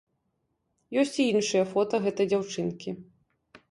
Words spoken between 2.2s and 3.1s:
дзяўчынкі.